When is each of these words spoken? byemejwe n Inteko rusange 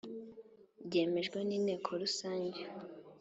byemejwe 0.85 1.37
n 1.47 1.49
Inteko 1.57 1.89
rusange 2.01 2.61